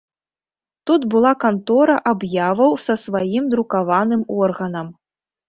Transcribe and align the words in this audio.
Тут 0.89 1.01
была 1.13 1.33
кантора 1.43 1.97
аб'яваў 2.13 2.71
са 2.85 2.93
сваім 3.03 3.53
друкаваным 3.53 4.27
органам. 4.49 4.91